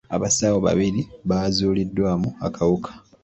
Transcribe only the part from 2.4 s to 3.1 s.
akawuka.